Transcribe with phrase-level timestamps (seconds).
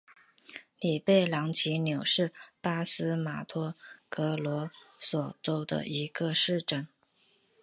[0.79, 3.75] 里贝朗齐纽是巴西马托
[4.09, 6.87] 格罗索州的一个市镇。